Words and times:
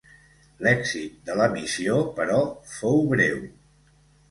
L'èxit 0.67 1.19
de 1.27 1.35
la 1.41 1.47
missió, 1.57 1.99
però 2.17 2.41
fou 2.79 3.07
breu. 3.15 3.39